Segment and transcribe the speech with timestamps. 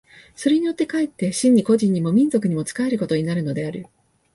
[0.35, 3.85] それによって却って真に個人にも民族にも仕えることになるのである。